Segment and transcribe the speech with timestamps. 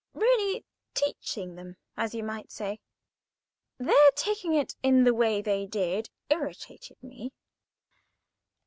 [0.15, 2.79] —really teaching them, as you might say.
[3.77, 7.31] Their taking it in the way they did irritated me.